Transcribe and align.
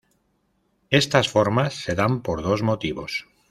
Estas 0.89 1.29
formas 1.29 1.75
se 1.75 1.93
dan 1.93 2.23
por 2.23 2.41
dos 2.41 2.63
motivos. 2.63 3.27